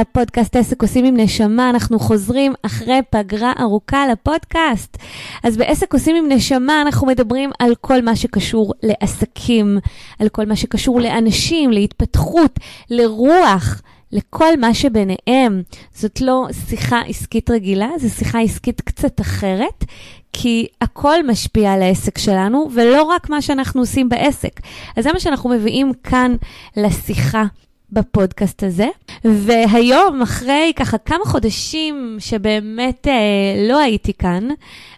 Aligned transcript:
לפודקאסט 0.00 0.56
עסק 0.56 0.82
עושים 0.82 1.04
עם 1.04 1.16
נשמה. 1.16 1.70
אנחנו 1.70 1.98
חוזרים 1.98 2.52
אחרי 2.62 3.00
פגרה 3.10 3.52
ארוכה 3.60 4.06
לפודקאסט. 4.08 4.96
אז 5.42 5.56
בעסק 5.56 5.92
עושים 5.92 6.16
עם 6.16 6.32
נשמה 6.32 6.82
אנחנו 6.82 7.06
מדברים 7.06 7.50
על 7.58 7.74
כל 7.80 8.02
מה 8.02 8.16
שקשור 8.16 8.74
לעסקים, 8.82 9.78
על 10.18 10.28
כל 10.28 10.46
מה 10.46 10.56
שקשור 10.56 11.00
לאנשים, 11.00 11.70
להתפתחות, 11.70 12.58
לרוח. 12.90 13.82
לכל 14.12 14.56
מה 14.56 14.74
שביניהם. 14.74 15.62
זאת 15.94 16.20
לא 16.20 16.46
שיחה 16.68 17.00
עסקית 17.00 17.50
רגילה, 17.50 17.88
זו 17.98 18.10
שיחה 18.10 18.40
עסקית 18.40 18.80
קצת 18.80 19.20
אחרת, 19.20 19.84
כי 20.32 20.66
הכל 20.80 21.26
משפיע 21.26 21.72
על 21.72 21.82
העסק 21.82 22.18
שלנו, 22.18 22.68
ולא 22.74 23.02
רק 23.02 23.30
מה 23.30 23.42
שאנחנו 23.42 23.80
עושים 23.80 24.08
בעסק. 24.08 24.60
אז 24.96 25.04
זה 25.04 25.12
מה 25.12 25.20
שאנחנו 25.20 25.50
מביאים 25.50 25.92
כאן 26.02 26.36
לשיחה. 26.76 27.44
בפודקאסט 27.92 28.62
הזה. 28.62 28.88
והיום, 29.24 30.22
אחרי 30.22 30.72
ככה 30.76 30.98
כמה 30.98 31.24
חודשים 31.24 32.16
שבאמת 32.18 33.08
אה, 33.08 33.66
לא 33.68 33.78
הייתי 33.78 34.12
כאן, 34.12 34.48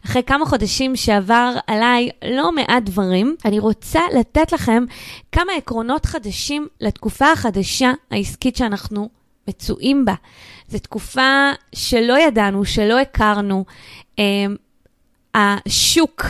אחרי 0.05 0.23
כמה 0.23 0.47
חודשים 0.47 0.97
שעבר 0.97 1.55
עליי 1.67 2.11
לא 2.25 2.53
מעט 2.53 2.83
דברים, 2.83 3.37
אני 3.45 3.59
רוצה 3.59 4.01
לתת 4.19 4.53
לכם 4.53 4.85
כמה 5.33 5.53
עקרונות 5.57 6.07
חדשים 6.07 6.69
לתקופה 6.80 7.33
החדשה 7.33 7.93
העסקית 8.11 8.57
שאנחנו 8.57 9.09
מצויים 9.49 10.05
בה. 10.05 10.15
זו 10.69 10.79
תקופה 10.79 11.51
שלא 11.75 12.19
ידענו, 12.19 12.65
שלא 12.65 13.01
הכרנו. 13.01 13.65
אה, 14.19 14.47
השוק, 15.35 16.25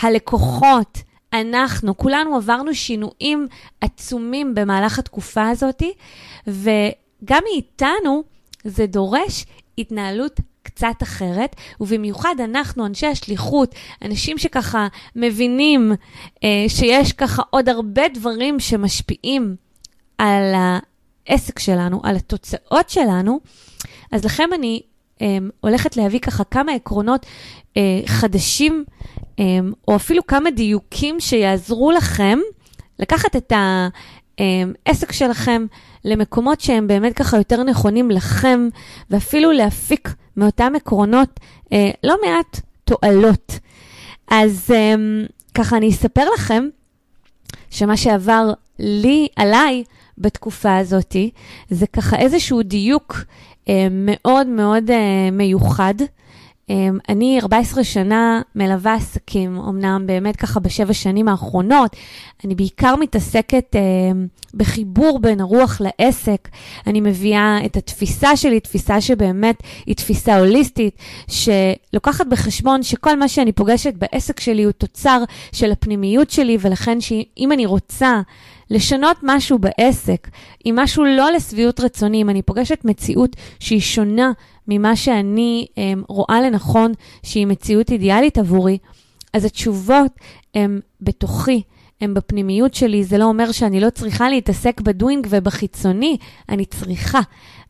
הלקוחות, 0.00 0.98
אנחנו, 1.32 1.96
כולנו 1.96 2.36
עברנו 2.36 2.74
שינויים 2.74 3.48
עצומים 3.80 4.54
במהלך 4.54 4.98
התקופה 4.98 5.48
הזאת, 5.48 5.82
וגם 6.46 7.42
מאיתנו 7.50 8.22
זה 8.64 8.86
דורש 8.86 9.46
התנהלות 9.78 10.40
קצת 10.62 11.02
אחרת, 11.02 11.56
ובמיוחד 11.80 12.34
אנחנו, 12.44 12.86
אנשי 12.86 13.06
השליחות, 13.06 13.74
אנשים 14.02 14.38
שככה 14.38 14.88
מבינים 15.16 15.92
אה, 16.44 16.64
שיש 16.68 17.12
ככה 17.12 17.42
עוד 17.50 17.68
הרבה 17.68 18.08
דברים 18.14 18.60
שמשפיעים 18.60 19.56
על 20.18 20.54
העסק 21.28 21.58
שלנו, 21.58 22.00
על 22.04 22.16
התוצאות 22.16 22.90
שלנו, 22.90 23.40
אז 24.12 24.24
לכם 24.24 24.48
אני 24.54 24.82
הולכת 25.60 25.96
להביא 25.96 26.18
ככה 26.18 26.44
כמה 26.44 26.72
עקרונות 26.72 27.26
אה, 27.76 28.00
חדשים 28.06 28.84
אמ, 29.38 29.72
או 29.88 29.96
אפילו 29.96 30.26
כמה 30.26 30.50
דיוקים 30.50 31.20
שיעזרו 31.20 31.90
לכם 31.90 32.38
לקחת 32.98 33.36
את 33.36 33.52
העסק 34.86 35.12
שלכם 35.12 35.66
למקומות 36.04 36.60
שהם 36.60 36.86
באמת 36.86 37.12
ככה 37.14 37.36
יותר 37.36 37.62
נכונים 37.62 38.10
לכם, 38.10 38.68
ואפילו 39.10 39.52
להפיק 39.52 40.14
מאותם 40.36 40.72
עקרונות 40.76 41.40
אה, 41.72 41.90
לא 42.04 42.16
מעט 42.24 42.60
תועלות. 42.84 43.52
אז 44.28 44.70
אמ, 44.74 45.24
ככה 45.54 45.76
אני 45.76 45.90
אספר 45.90 46.24
לכם 46.34 46.68
שמה 47.70 47.96
שעבר 47.96 48.52
לי, 48.78 49.28
עליי, 49.36 49.84
בתקופה 50.18 50.76
הזאת, 50.76 51.16
זה 51.70 51.86
ככה 51.86 52.16
איזשהו 52.16 52.62
דיוק 52.62 53.16
אה, 53.68 53.86
מאוד 53.90 54.46
מאוד 54.46 54.90
אה, 54.90 55.30
מיוחד. 55.32 55.94
אמ, 56.70 56.98
אני 57.08 57.38
14 57.42 57.84
שנה 57.84 58.42
מלווה 58.54 58.94
עסקים, 58.94 59.58
אמנם 59.58 60.02
באמת 60.06 60.36
ככה 60.36 60.60
בשבע 60.60 60.92
שנים 60.92 61.28
האחרונות. 61.28 61.96
אני 62.44 62.54
בעיקר 62.54 62.96
מתעסקת 62.96 63.76
אמ, 63.76 64.26
בחיבור 64.54 65.18
בין 65.18 65.40
הרוח 65.40 65.80
לעסק. 65.80 66.48
אני 66.86 67.00
מביאה 67.00 67.58
את 67.64 67.76
התפיסה 67.76 68.36
שלי, 68.36 68.60
תפיסה 68.60 69.00
שבאמת 69.00 69.62
היא 69.86 69.94
תפיסה 69.94 70.38
הוליסטית, 70.38 70.98
שלוקחת 71.28 72.26
בחשבון 72.26 72.82
שכל 72.82 73.18
מה 73.18 73.28
שאני 73.28 73.52
פוגשת 73.52 73.94
בעסק 73.94 74.40
שלי 74.40 74.62
הוא 74.62 74.72
תוצר 74.72 75.22
של 75.52 75.72
הפנימיות 75.72 76.30
שלי, 76.30 76.58
ולכן 76.60 77.00
שאם 77.00 77.52
אני 77.52 77.66
רוצה... 77.66 78.20
לשנות 78.70 79.16
משהו 79.22 79.58
בעסק, 79.58 80.28
אם 80.66 80.74
משהו 80.78 81.04
לא 81.04 81.32
לשביעות 81.32 81.80
רצוני, 81.80 82.22
אם 82.22 82.30
אני 82.30 82.42
פוגשת 82.42 82.84
מציאות 82.84 83.36
שהיא 83.60 83.80
שונה 83.80 84.32
ממה 84.68 84.96
שאני 84.96 85.66
um, 85.70 86.04
רואה 86.08 86.40
לנכון 86.40 86.92
שהיא 87.22 87.46
מציאות 87.46 87.90
אידיאלית 87.90 88.38
עבורי, 88.38 88.78
אז 89.34 89.44
התשובות 89.44 90.12
הן 90.54 90.80
בתוכי, 91.00 91.62
הן 92.00 92.14
בפנימיות 92.14 92.74
שלי. 92.74 93.04
זה 93.04 93.18
לא 93.18 93.24
אומר 93.24 93.52
שאני 93.52 93.80
לא 93.80 93.90
צריכה 93.90 94.28
להתעסק 94.28 94.80
בדואינג 94.80 95.26
ובחיצוני, 95.30 96.16
אני 96.48 96.64
צריכה, 96.64 97.20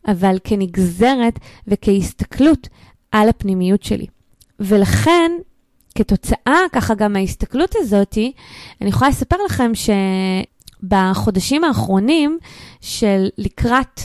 אבל 0.07 0.37
כנגזרת 0.43 1.39
וכהסתכלות 1.67 2.67
על 3.11 3.29
הפנימיות 3.29 3.83
שלי. 3.83 4.05
ולכן, 4.59 5.31
כתוצאה 5.95 6.59
ככה 6.71 6.95
גם 6.95 7.13
מההסתכלות 7.13 7.75
הזאתי, 7.77 8.31
אני 8.81 8.89
יכולה 8.89 9.09
לספר 9.09 9.35
לכם 9.45 9.71
שבחודשים 10.83 11.63
האחרונים 11.63 12.37
של 12.81 13.27
לקראת 13.37 14.01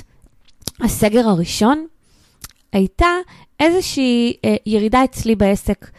הסגר 0.81 1.29
הראשון, 1.29 1.87
הייתה 2.75 3.07
איזושהי 3.61 4.37
אה, 4.45 4.57
ירידה 4.67 5.05
אצלי 5.05 5.35
בעסק. 5.35 5.91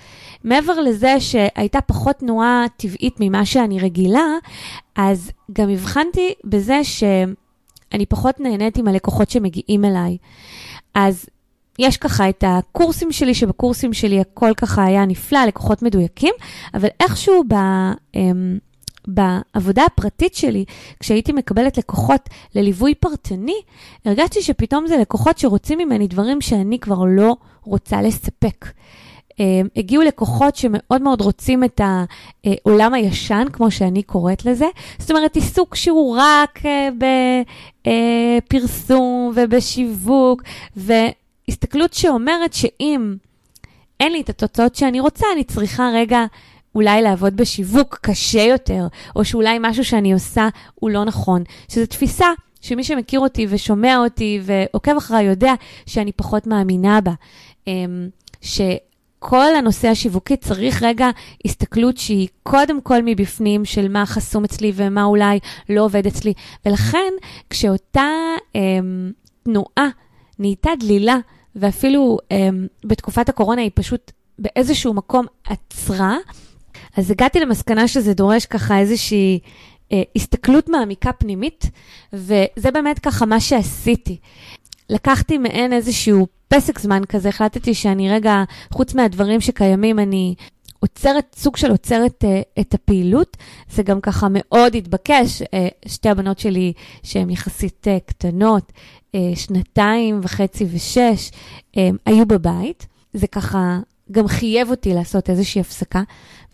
מעבר 0.44 0.80
לזה 0.80 1.20
שהייתה 1.20 1.82
פחות 1.82 2.16
תנועה 2.16 2.66
טבעית 2.78 3.16
ממה 3.20 3.46
שאני 3.46 3.80
רגילה, 3.80 4.26
אז 4.96 5.32
גם 5.54 5.70
הבחנתי 5.70 6.34
בזה 6.44 6.84
שאני 6.84 8.06
פחות 8.10 8.40
נהנית 8.40 8.78
עם 8.78 8.88
הלקוחות 8.88 9.30
שמגיעים 9.30 9.86
אליי. 9.86 10.18
אז 10.96 11.26
יש 11.80 11.98
ככה 11.98 12.30
את 12.30 12.44
הקורסים 12.48 13.12
שלי, 13.12 13.34
שבקורסים 13.34 13.94
שלי 13.94 14.20
הכל 14.20 14.54
ככה 14.58 14.86
היה 14.86 15.06
נפלא, 15.06 15.46
לקוחות 15.46 15.82
מדויקים, 15.82 16.34
אבל 16.74 16.90
איכשהו 17.00 17.44
ב... 17.48 17.54
אה, 17.54 18.22
בעבודה 19.08 19.86
הפרטית 19.86 20.36
שלי, 20.36 20.66
כשהייתי 21.00 21.32
מקבלת 21.32 21.78
לקוחות 21.78 22.30
לליווי 22.56 22.96
פרטני, 22.96 23.62
הרגשתי 24.06 24.42
שפתאום 24.42 24.88
זה 24.88 24.98
לקוחות 24.98 25.38
שרוצים 25.38 25.78
ממני 25.78 26.08
דברים 26.08 26.42
שאני 26.42 26.80
כבר 26.80 27.04
לא 27.08 27.36
רוצה 27.64 28.02
לספק. 28.02 28.66
Um, 29.36 29.38
הגיעו 29.76 30.04
לקוחות 30.04 30.56
שמאוד 30.56 31.02
מאוד 31.02 31.22
רוצים 31.22 31.64
את 31.64 31.82
העולם 31.84 32.94
הישן, 32.94 33.46
כמו 33.54 33.72
שאני 33.72 34.04
קוראת 34.04 34.46
לזה. 34.46 34.66
זאת 35.00 35.12
אומרת, 35.12 35.36
עיסוק 35.36 35.76
שהוא 35.76 36.18
רק 36.20 36.60
uh, 36.62 37.88
בפרסום 38.48 39.34
ובשיווק, 39.36 40.44
והסתכלות 40.76 41.94
שאומרת 41.94 42.54
שאם 42.54 43.16
אין 44.00 44.12
לי 44.12 44.22
את 44.22 44.30
התוצאות 44.30 44.76
שאני 44.76 45.00
רוצה, 45.00 45.26
אני 45.34 45.44
צריכה 45.44 45.90
רגע 45.94 46.26
אולי 46.76 47.02
לעבוד 47.02 47.38
בשיווק 47.38 48.00
קשה 48.02 48.42
יותר, 48.42 48.88
או 49.16 49.26
שאולי 49.26 49.58
משהו 49.62 49.86
שאני 49.86 50.14
עושה 50.14 50.50
הוא 50.76 50.90
לא 50.90 51.06
נכון. 51.06 51.44
שזו 51.70 51.86
תפיסה 51.86 52.28
שמי 52.62 52.84
שמכיר 52.84 53.20
אותי 53.20 53.48
ושומע 53.50 53.98
אותי 53.98 54.40
ועוקב 54.44 54.98
אחריי 54.98 55.26
יודע 55.26 55.54
שאני 55.86 56.12
פחות 56.12 56.48
מאמינה 56.48 57.02
בה. 57.02 57.12
אמ, 57.68 58.10
שכל 58.42 59.56
הנושא 59.58 59.88
השיווקי 59.88 60.38
צריך 60.38 60.84
רגע 60.84 61.10
הסתכלות 61.46 61.98
שהיא 61.98 62.28
קודם 62.44 62.82
כל 62.82 63.02
מבפנים 63.06 63.66
של 63.66 63.88
מה 63.88 64.06
חסום 64.06 64.44
אצלי 64.44 64.72
ומה 64.76 65.04
אולי 65.04 65.40
לא 65.70 65.86
עובד 65.86 66.08
אצלי. 66.08 66.34
ולכן, 66.66 67.14
כשאותה 67.50 68.10
אמ, 68.56 69.12
תנועה 69.44 69.90
נהייתה 70.40 70.70
דלילה, 70.80 71.18
ואפילו 71.56 72.18
אמ, 72.32 72.68
בתקופת 72.86 73.30
הקורונה 73.30 73.62
היא 73.62 73.72
פשוט 73.74 74.12
באיזשהו 74.40 74.94
מקום 74.94 75.26
עצרה, 75.44 76.18
אז 76.98 77.12
הגעתי 77.12 77.40
למסקנה 77.40 77.88
שזה 77.88 78.14
דורש 78.14 78.46
ככה 78.46 78.80
איזושהי 78.80 79.40
אה, 79.92 80.04
הסתכלות 80.16 80.70
מעמיקה 80.70 81.14
פנימית, 81.14 81.70
וזה 82.14 82.72
באמת 82.74 83.00
ככה 83.00 83.26
מה 83.26 83.40
שעשיתי. 83.40 84.18
לקחתי 84.90 85.38
מעין 85.38 85.74
איזשהו 85.74 86.28
פסק 86.48 86.80
זמן 86.80 87.02
כזה, 87.10 87.30
החלטתי 87.30 87.74
שאני 87.74 88.10
רגע, 88.10 88.44
חוץ 88.72 88.94
מהדברים 88.94 89.42
שקיימים, 89.42 90.00
אני 90.00 90.36
עוצרת, 90.80 91.36
סוג 91.38 91.58
של 91.58 91.72
עוצרת 91.72 92.24
אה, 92.24 92.42
את 92.60 92.74
הפעילות. 92.74 93.38
זה 93.72 93.84
גם 93.84 94.02
ככה 94.02 94.28
מאוד 94.30 94.76
התבקש. 94.76 95.42
אה, 95.54 95.68
שתי 95.88 96.10
הבנות 96.10 96.40
שלי, 96.40 96.74
שהן 97.04 97.30
יחסית 97.30 97.88
אה, 97.88 97.98
קטנות, 98.06 98.72
אה, 99.16 99.32
שנתיים 99.36 100.20
וחצי 100.24 100.66
ושש, 100.72 101.32
אה, 101.78 101.90
היו 102.06 102.26
בבית. 102.26 102.88
זה 103.14 103.28
ככה 103.28 103.80
גם 104.12 104.28
חייב 104.28 104.70
אותי 104.70 104.94
לעשות 104.94 105.30
איזושהי 105.30 105.62
הפסקה, 105.62 106.02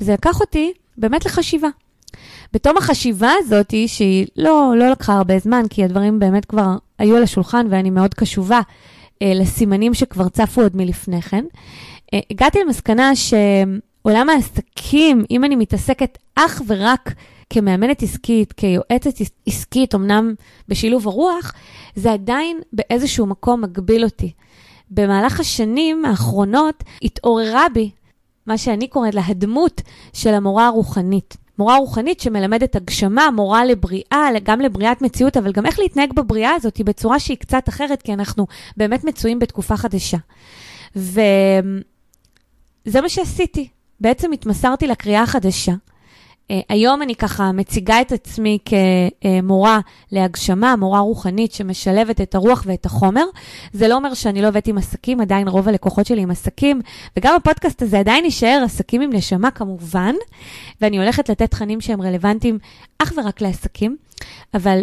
וזה 0.01 0.13
לקח 0.13 0.41
אותי 0.41 0.73
באמת 0.97 1.25
לחשיבה. 1.25 1.67
בתום 2.53 2.77
החשיבה 2.77 3.31
הזאת, 3.39 3.73
שהיא 3.87 4.27
לא, 4.37 4.73
לא 4.77 4.89
לקחה 4.89 5.13
הרבה 5.13 5.39
זמן, 5.39 5.63
כי 5.69 5.83
הדברים 5.83 6.19
באמת 6.19 6.45
כבר 6.45 6.75
היו 6.99 7.17
על 7.17 7.23
השולחן 7.23 7.67
ואני 7.69 7.89
מאוד 7.89 8.13
קשובה 8.13 8.61
אה, 9.21 9.33
לסימנים 9.35 9.93
שכבר 9.93 10.29
צפו 10.29 10.61
עוד 10.61 10.75
מלפני 10.75 11.21
כן, 11.21 11.45
אה, 12.13 12.19
הגעתי 12.31 12.59
למסקנה 12.59 13.11
שעולם 13.15 14.29
העסקים, 14.29 15.23
אם 15.31 15.43
אני 15.43 15.55
מתעסקת 15.55 16.17
אך 16.35 16.61
ורק 16.67 17.13
כמאמנת 17.49 18.03
עסקית, 18.03 18.53
כיועצת 18.53 19.13
עסקית, 19.47 19.95
אמנם 19.95 20.33
בשילוב 20.67 21.07
הרוח, 21.07 21.53
זה 21.95 22.11
עדיין 22.11 22.59
באיזשהו 22.73 23.25
מקום 23.25 23.61
מגביל 23.61 24.03
אותי. 24.03 24.31
במהלך 24.91 25.39
השנים 25.39 26.05
האחרונות 26.05 26.83
התעוררה 27.03 27.65
בי 27.73 27.91
מה 28.47 28.57
שאני 28.57 28.87
קוראת 28.87 29.15
לה 29.15 29.21
הדמות 29.27 29.81
של 30.13 30.33
המורה 30.33 30.67
הרוחנית. 30.67 31.37
מורה 31.59 31.77
רוחנית 31.77 32.19
שמלמדת 32.19 32.75
הגשמה, 32.75 33.31
מורה 33.31 33.65
לבריאה, 33.65 34.27
גם 34.43 34.61
לבריאת 34.61 35.01
מציאות, 35.01 35.37
אבל 35.37 35.51
גם 35.51 35.65
איך 35.65 35.79
להתנהג 35.79 36.13
בבריאה 36.13 36.51
הזאת 36.55 36.81
בצורה 36.81 37.19
שהיא 37.19 37.37
קצת 37.37 37.69
אחרת, 37.69 38.01
כי 38.01 38.13
אנחנו 38.13 38.47
באמת 38.77 39.03
מצויים 39.03 39.39
בתקופה 39.39 39.77
חדשה. 39.77 40.17
וזה 40.95 41.71
מה 43.01 43.09
שעשיתי. 43.09 43.67
בעצם 43.99 44.31
התמסרתי 44.31 44.87
לקריאה 44.87 45.23
החדשה. 45.23 45.73
Uh, 46.51 46.53
היום 46.69 47.01
אני 47.01 47.15
ככה 47.15 47.51
מציגה 47.51 48.01
את 48.01 48.11
עצמי 48.11 48.57
כמורה 48.65 49.79
להגשמה, 50.11 50.75
מורה 50.75 50.99
רוחנית 50.99 51.51
שמשלבת 51.51 52.21
את 52.21 52.35
הרוח 52.35 52.63
ואת 52.67 52.85
החומר. 52.85 53.23
זה 53.73 53.87
לא 53.87 53.95
אומר 53.95 54.13
שאני 54.13 54.41
לא 54.41 54.47
עובדת 54.47 54.67
עם 54.67 54.77
עסקים, 54.77 55.21
עדיין 55.21 55.47
רוב 55.47 55.67
הלקוחות 55.67 56.05
שלי 56.05 56.21
עם 56.21 56.31
עסקים, 56.31 56.81
וגם 57.17 57.35
הפודקאסט 57.35 57.81
הזה 57.81 57.99
עדיין 57.99 58.25
יישאר 58.25 58.61
עסקים 58.65 59.01
עם 59.01 59.13
נשמה 59.13 59.51
כמובן, 59.51 60.15
ואני 60.81 60.97
הולכת 60.97 61.29
לתת 61.29 61.51
תכנים 61.51 61.81
שהם 61.81 62.01
רלוונטיים 62.01 62.59
אך 62.99 63.13
ורק 63.17 63.41
לעסקים, 63.41 63.97
אבל 64.53 64.81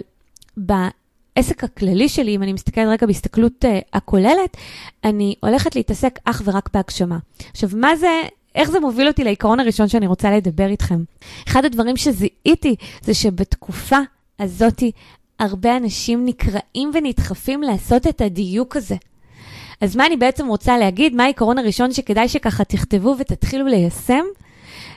בעסק 0.57 1.65
הכללי 1.65 2.09
שלי, 2.09 2.37
אם 2.37 2.43
אני 2.43 2.53
מסתכלת 2.53 2.89
רגע 2.89 3.07
בהסתכלות 3.07 3.65
uh, 3.65 3.69
הכוללת, 3.93 4.57
אני 5.05 5.35
הולכת 5.41 5.77
להתעסק 5.77 6.19
אך 6.25 6.43
ורק 6.45 6.69
בהגשמה. 6.75 7.19
עכשיו, 7.53 7.71
מה 7.73 7.97
זה 7.97 8.09
איך 8.55 8.71
זה 8.71 8.81
מוביל 8.81 9.09
אותי 9.09 9.25
לעיקרון 9.25 9.61
הראשון 9.61 9.89
שאני 9.89 10.07
רוצה 10.07 10.31
לדבר 10.31 10.67
איתכם? 10.67 11.03
אחד 11.49 11.65
הדברים 11.65 11.97
שזיהיתי 11.97 12.77
זה 13.03 13.15
שבתקופה 13.15 13.99
הזאתי 14.39 14.91
הרבה 15.39 15.77
אנשים 15.77 16.25
נקראים 16.25 16.91
ונדחפים 16.95 17.63
לעשות 17.63 18.07
את 18.07 18.21
הדיוק 18.21 18.77
הזה. 18.77 18.97
אז 19.81 19.97
מה 19.97 20.07
אני 20.07 20.17
בעצם 20.17 20.47
רוצה 20.47 20.79
להגיד? 20.79 21.15
מה 21.15 21.25
העיקרון 21.25 21.59
הראשון 21.59 21.93
שכדאי 21.93 22.29
שככה 22.29 22.65
תכתבו 22.65 23.15
ותתחילו 23.19 23.67
ליישם? 23.67 24.25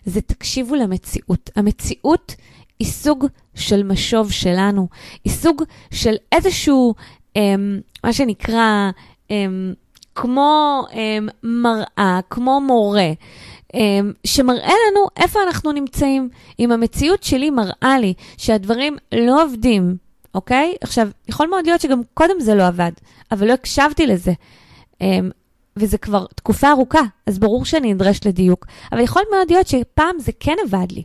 זה 0.06 0.22
תקשיבו 0.22 0.76
למציאות. 0.76 1.50
המציאות 1.56 2.36
היא 2.80 2.88
סוג 2.88 3.26
של 3.56 3.84
משוב 3.84 4.32
שלנו, 4.32 4.88
היא 5.24 5.34
סוג 5.34 5.64
של 5.92 6.16
איזשהו, 6.32 6.94
אמ, 7.36 7.80
מה 8.04 8.14
שנקרא, 8.14 8.92
אמ, 9.32 9.74
כמו 10.16 10.82
אמ, 10.94 11.28
מראה, 11.44 12.20
כמו 12.30 12.62
מורה, 12.62 13.12
אמ, 13.74 14.14
שמראה 14.24 14.74
לנו 14.90 15.08
איפה 15.18 15.40
אנחנו 15.48 15.72
נמצאים. 15.72 16.30
אם 16.60 16.72
המציאות 16.72 17.24
שלי 17.24 17.50
מראה 17.50 18.00
לי 18.00 18.14
שהדברים 18.38 18.98
לא 19.16 19.44
עובדים, 19.44 19.96
אוקיי? 20.36 20.76
עכשיו, 20.82 21.10
יכול 21.30 21.48
מאוד 21.48 21.66
להיות 21.66 21.82
שגם 21.82 22.02
קודם 22.14 22.40
זה 22.40 22.56
לא 22.56 22.68
עבד, 22.68 22.92
אבל 23.32 23.48
לא 23.48 23.54
הקשבתי 23.54 24.08
לזה. 24.08 24.34
אמ, 25.02 25.30
וזה 25.78 25.98
כבר 25.98 26.26
תקופה 26.36 26.72
ארוכה, 26.72 27.02
אז 27.28 27.40
ברור 27.40 27.66
שאני 27.66 27.94
נדרשת 27.94 28.26
לדיוק. 28.26 28.66
אבל 28.92 29.00
יכול 29.00 29.22
מאוד 29.32 29.52
להיות 29.52 29.68
שפעם 29.68 30.20
זה 30.20 30.32
כן 30.40 30.56
עבד 30.66 30.92
לי. 30.92 31.04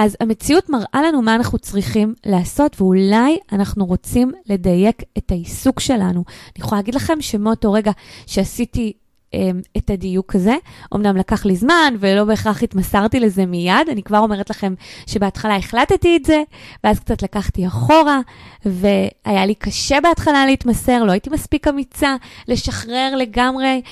אז 0.00 0.16
המציאות 0.20 0.68
מראה 0.68 1.02
לנו 1.02 1.22
מה 1.22 1.34
אנחנו 1.34 1.58
צריכים 1.58 2.14
לעשות, 2.26 2.80
ואולי 2.80 3.38
אנחנו 3.52 3.86
רוצים 3.86 4.32
לדייק 4.46 5.02
את 5.18 5.30
העיסוק 5.30 5.80
שלנו. 5.80 6.24
אני 6.28 6.64
יכולה 6.64 6.78
להגיד 6.78 6.94
לכם 6.94 7.20
שמאותו 7.20 7.72
רגע 7.72 7.90
שעשיתי 8.26 8.92
אמ, 9.34 9.60
את 9.76 9.90
הדיוק 9.90 10.34
הזה. 10.34 10.56
אמנם 10.94 11.16
לקח 11.16 11.46
לי 11.46 11.56
זמן 11.56 11.94
ולא 11.98 12.24
בהכרח 12.24 12.62
התמסרתי 12.62 13.20
לזה 13.20 13.46
מיד, 13.46 13.88
אני 13.92 14.02
כבר 14.02 14.18
אומרת 14.18 14.50
לכם 14.50 14.74
שבהתחלה 15.06 15.56
החלטתי 15.56 16.16
את 16.16 16.24
זה, 16.24 16.42
ואז 16.84 17.00
קצת 17.00 17.22
לקחתי 17.22 17.66
אחורה, 17.66 18.20
והיה 18.64 19.46
לי 19.46 19.54
קשה 19.54 20.00
בהתחלה 20.00 20.46
להתמסר, 20.46 21.04
לא 21.04 21.12
הייתי 21.12 21.30
מספיק 21.30 21.68
אמיצה 21.68 22.16
לשחרר 22.48 23.16
לגמרי 23.16 23.82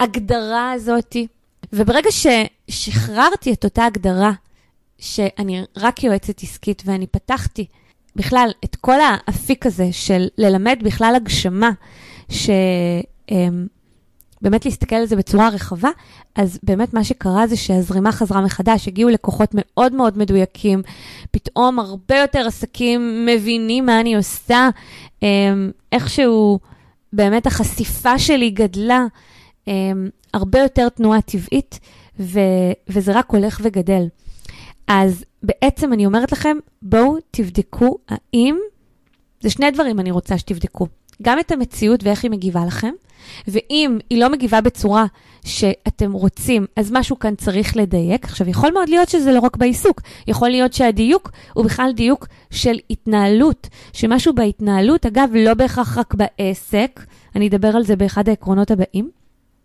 הגדרה 0.00 0.72
הזאתי. 0.72 1.26
וברגע 1.72 2.10
ששחררתי 2.10 3.52
את 3.52 3.64
אותה 3.64 3.84
הגדרה, 3.84 4.32
שאני 4.98 5.62
רק 5.76 6.04
יועצת 6.04 6.42
עסקית 6.42 6.82
ואני 6.86 7.06
פתחתי 7.06 7.66
בכלל 8.16 8.50
את 8.64 8.76
כל 8.76 9.00
האפיק 9.00 9.66
הזה 9.66 9.88
של 9.92 10.28
ללמד 10.38 10.78
בכלל 10.82 11.12
הגשמה, 11.16 11.70
ש... 12.28 12.50
באמת 14.42 14.64
להסתכל 14.64 14.96
על 14.96 15.06
זה 15.06 15.16
בצורה 15.16 15.48
רחבה, 15.48 15.88
אז 16.34 16.58
באמת 16.62 16.94
מה 16.94 17.04
שקרה 17.04 17.46
זה 17.46 17.56
שהזרימה 17.56 18.12
חזרה 18.12 18.40
מחדש, 18.40 18.88
הגיעו 18.88 19.10
לקוחות 19.10 19.50
מאוד 19.54 19.92
מאוד 19.94 20.18
מדויקים, 20.18 20.82
פתאום 21.30 21.78
הרבה 21.78 22.16
יותר 22.16 22.46
עסקים 22.46 23.26
מבינים 23.26 23.86
מה 23.86 24.00
אני 24.00 24.16
עושה, 24.16 24.68
אמ, 25.22 25.70
איכשהו 25.92 26.58
באמת 27.12 27.46
החשיפה 27.46 28.18
שלי 28.18 28.50
גדלה, 28.50 29.04
אמ, 29.68 30.08
הרבה 30.34 30.58
יותר 30.58 30.88
תנועה 30.88 31.20
טבעית, 31.20 31.80
ו- 32.20 32.72
וזה 32.88 33.12
רק 33.18 33.30
הולך 33.30 33.60
וגדל. 33.62 34.06
אז 34.88 35.24
בעצם 35.42 35.92
אני 35.92 36.06
אומרת 36.06 36.32
לכם, 36.32 36.56
בואו 36.82 37.16
תבדקו 37.30 37.98
האם, 38.08 38.56
זה 39.40 39.50
שני 39.50 39.70
דברים 39.70 40.00
אני 40.00 40.10
רוצה 40.10 40.38
שתבדקו. 40.38 40.86
גם 41.22 41.38
את 41.38 41.52
המציאות 41.52 42.04
ואיך 42.04 42.22
היא 42.22 42.30
מגיבה 42.30 42.66
לכם, 42.66 42.92
ואם 43.48 43.98
היא 44.10 44.20
לא 44.20 44.30
מגיבה 44.30 44.60
בצורה 44.60 45.06
שאתם 45.44 46.12
רוצים, 46.12 46.66
אז 46.76 46.92
משהו 46.92 47.18
כאן 47.18 47.34
צריך 47.34 47.76
לדייק. 47.76 48.24
עכשיו, 48.24 48.48
יכול 48.48 48.70
מאוד 48.70 48.88
להיות 48.88 49.08
שזה 49.08 49.32
לא 49.32 49.40
רק 49.40 49.56
בעיסוק, 49.56 50.00
יכול 50.26 50.48
להיות 50.48 50.72
שהדיוק 50.72 51.30
הוא 51.54 51.64
בכלל 51.64 51.92
דיוק 51.96 52.26
של 52.50 52.78
התנהלות, 52.90 53.68
שמשהו 53.92 54.34
בהתנהלות, 54.34 55.06
אגב, 55.06 55.30
לא 55.34 55.54
בהכרח 55.54 55.98
רק 55.98 56.14
בעסק, 56.14 57.00
אני 57.36 57.48
אדבר 57.48 57.76
על 57.76 57.84
זה 57.84 57.96
באחד 57.96 58.28
העקרונות 58.28 58.70
הבאים, 58.70 59.10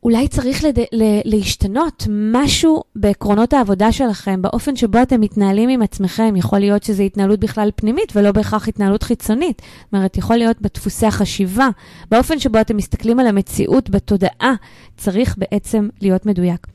אולי 0.04 0.28
צריך 0.28 0.64
לד... 0.64 0.78
להשתנות 1.26 2.08
משהו 2.10 2.84
בעקרונות 2.96 3.54
העבודה 3.54 3.92
שלכם, 3.92 4.42
באופן 4.42 4.76
שבו 4.76 5.02
אתם 5.02 5.22
מתנהלים 5.22 5.70
עם 5.70 5.82
עצמכם. 5.82 6.36
יכול 6.36 6.60
להיות 6.60 6.84
שזו 6.84 7.04
התנהלות 7.04 7.40
בכלל 7.40 7.70
פנימית 7.76 8.12
ולא 8.16 8.32
בהכרח 8.32 8.68
התנהלות 8.68 9.04
חיצונית. 9.04 9.62
זאת 9.62 9.94
אומרת, 9.94 10.18
יכול 10.18 10.36
להיות 10.36 10.62
בדפוסי 10.62 11.06
החשיבה, 11.06 11.68
באופן 12.12 12.40
שבו 12.40 12.62
אתם 12.62 12.78
מסתכלים 12.78 13.20
על 13.20 13.28
המציאות 13.28 13.90
בתודעה, 13.90 14.54
צריך 14.98 15.36
בעצם 15.38 15.90
להיות 16.02 16.26
מדויק. 16.26 16.68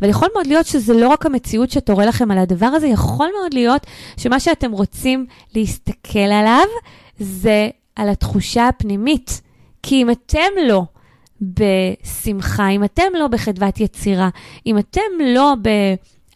אבל 0.00 0.08
יכול 0.08 0.28
מאוד 0.34 0.46
להיות 0.46 0.66
שזה 0.66 0.94
לא 0.94 1.08
רק 1.08 1.26
המציאות 1.26 1.70
שתורה 1.70 2.06
לכם 2.06 2.30
על 2.30 2.38
הדבר 2.38 2.66
הזה, 2.66 2.86
יכול 2.86 3.28
מאוד 3.40 3.54
להיות 3.54 3.86
שמה 4.16 4.40
שאתם 4.40 4.72
רוצים 4.72 5.26
להסתכל 5.54 6.18
עליו 6.18 6.66
זה 7.18 7.68
על 7.96 8.08
התחושה 8.08 8.68
הפנימית. 8.68 9.40
כי 9.82 10.02
אם 10.02 10.10
אתם 10.10 10.38
לא 10.68 10.84
בשמחה, 11.54 12.68
אם 12.68 12.84
אתם 12.84 13.02
לא 13.18 13.28
בחדוות 13.28 13.80
יצירה, 13.80 14.28
אם 14.66 14.78
אתם 14.78 15.00
לא 15.20 15.54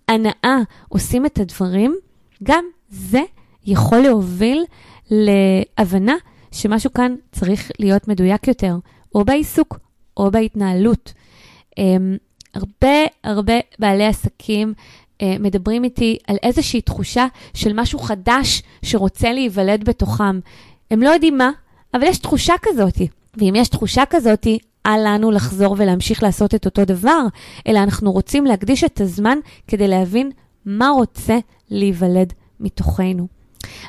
בהנאה 0.08 0.58
עושים 0.88 1.26
את 1.26 1.38
הדברים, 1.38 1.96
גם 2.42 2.64
זה 2.88 3.20
יכול 3.66 3.98
להוביל 3.98 4.64
להבנה 5.10 6.14
שמשהו 6.52 6.92
כאן 6.92 7.14
צריך 7.32 7.70
להיות 7.78 8.08
מדויק 8.08 8.48
יותר, 8.48 8.76
או 9.14 9.24
בעיסוק 9.24 9.78
או 10.16 10.30
בהתנהלות. 10.30 11.12
Um, 11.70 11.82
הרבה 12.54 13.04
הרבה 13.24 13.52
בעלי 13.78 14.06
עסקים 14.06 14.74
uh, 14.76 15.22
מדברים 15.40 15.84
איתי 15.84 16.18
על 16.26 16.36
איזושהי 16.42 16.80
תחושה 16.80 17.26
של 17.54 17.72
משהו 17.74 17.98
חדש 17.98 18.62
שרוצה 18.82 19.32
להיוולד 19.32 19.84
בתוכם. 19.84 20.40
הם 20.90 21.02
לא 21.02 21.10
יודעים 21.10 21.38
מה, 21.38 21.50
אבל 21.94 22.02
יש 22.02 22.18
תחושה 22.18 22.54
כזאת. 22.62 22.98
ואם 23.36 23.54
יש 23.56 23.68
תחושה 23.68 24.02
כזאת, 24.10 24.46
אל 24.86 25.00
לנו 25.04 25.30
לחזור 25.30 25.74
ולהמשיך 25.78 26.22
לעשות 26.22 26.54
את 26.54 26.64
אותו 26.64 26.84
דבר, 26.84 27.26
אלא 27.66 27.78
אנחנו 27.78 28.12
רוצים 28.12 28.44
להקדיש 28.44 28.84
את 28.84 29.00
הזמן 29.00 29.38
כדי 29.66 29.88
להבין 29.88 30.30
מה 30.66 30.88
רוצה 30.88 31.38
להיוולד 31.70 32.32
מתוכנו. 32.60 33.26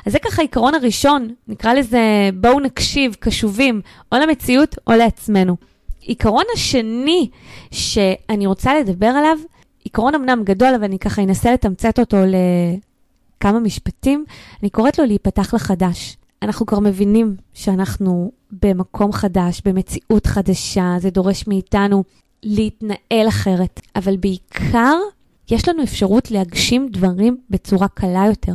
אז 0.06 0.12
זה 0.12 0.18
ככה 0.18 0.42
העיקרון 0.42 0.74
הראשון, 0.74 1.34
נקרא 1.48 1.72
לזה 1.72 2.30
בואו 2.40 2.60
נקשיב, 2.60 3.16
קשובים, 3.20 3.80
או 4.12 4.16
למציאות 4.18 4.76
או 4.86 4.92
לעצמנו. 4.92 5.56
עיקרון 6.00 6.44
השני 6.54 7.30
שאני 7.70 8.46
רוצה 8.46 8.80
לדבר 8.80 9.06
עליו, 9.06 9.38
עיקרון 9.84 10.14
אמנם 10.14 10.44
גדול, 10.44 10.74
אבל 10.74 10.84
אני 10.84 10.98
ככה 10.98 11.22
אנסה 11.22 11.52
לתמצת 11.52 11.98
אותו 11.98 12.16
לכמה 12.16 13.60
משפטים, 13.60 14.24
אני 14.62 14.70
קוראת 14.70 14.98
לו 14.98 15.04
להיפתח 15.04 15.54
לחדש. 15.54 16.16
אנחנו 16.42 16.66
כבר 16.66 16.80
מבינים 16.80 17.36
שאנחנו 17.54 18.32
במקום 18.62 19.12
חדש, 19.12 19.62
במציאות 19.64 20.26
חדשה, 20.26 20.96
זה 20.98 21.10
דורש 21.10 21.46
מאיתנו 21.46 22.04
להתנהל 22.42 23.28
אחרת, 23.28 23.80
אבל 23.96 24.16
בעיקר 24.16 24.96
יש 25.50 25.68
לנו 25.68 25.82
אפשרות 25.82 26.30
להגשים 26.30 26.88
דברים 26.88 27.36
בצורה 27.50 27.88
קלה 27.88 28.24
יותר, 28.26 28.54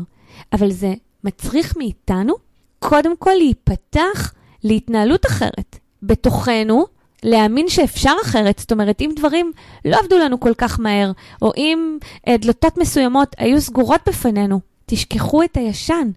אבל 0.54 0.72
זה 0.72 0.94
מצריך 1.24 1.77
מאיתנו 1.77 2.34
קודם 2.80 3.18
כל 3.18 3.32
להיפתח 3.38 4.34
להתנהלות 4.63 5.25
אחרת. 5.25 5.80
בתוכנו, 6.04 6.86
להאמין 7.24 7.70
שאפשר 7.70 8.13
אחרת, 8.24 8.60
זאת 8.60 8.72
אומרת, 8.72 9.01
אם 9.01 9.12
דברים 9.15 9.51
לא 9.86 9.98
עבדו 10.00 10.18
לנו 10.18 10.39
כל 10.39 10.54
כך 10.58 10.80
מהר, 10.80 11.12
או 11.42 11.51
אם 11.58 11.98
דלתות 12.30 12.77
מסוימות 12.77 13.36
היו 13.38 13.62
סגורות 13.62 14.01
בפנינו, 14.08 14.60
תשכחו 14.86 15.44
את 15.44 15.58
הישן. 15.58 16.12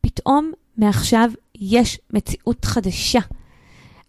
פתאום 0.00 0.52
מעכשיו 0.78 1.30
יש 1.54 1.98
מציאות 2.12 2.64
חדשה. 2.64 3.20